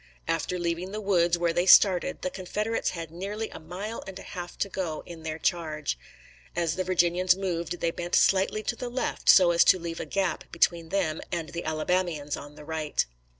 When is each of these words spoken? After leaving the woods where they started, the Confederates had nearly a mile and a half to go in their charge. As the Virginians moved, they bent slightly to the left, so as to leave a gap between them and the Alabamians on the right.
After 0.27 0.57
leaving 0.57 0.91
the 0.93 0.99
woods 0.99 1.37
where 1.37 1.53
they 1.53 1.67
started, 1.67 2.23
the 2.23 2.31
Confederates 2.31 2.89
had 2.97 3.11
nearly 3.11 3.51
a 3.51 3.59
mile 3.59 4.03
and 4.07 4.17
a 4.17 4.23
half 4.23 4.57
to 4.57 4.67
go 4.67 5.03
in 5.05 5.21
their 5.21 5.37
charge. 5.37 5.95
As 6.55 6.75
the 6.75 6.83
Virginians 6.83 7.35
moved, 7.35 7.81
they 7.81 7.91
bent 7.91 8.15
slightly 8.15 8.63
to 8.63 8.75
the 8.75 8.89
left, 8.89 9.29
so 9.29 9.51
as 9.51 9.63
to 9.65 9.77
leave 9.77 9.99
a 9.99 10.05
gap 10.07 10.51
between 10.51 10.89
them 10.89 11.21
and 11.31 11.49
the 11.49 11.65
Alabamians 11.65 12.35
on 12.35 12.55
the 12.55 12.65
right. 12.65 13.05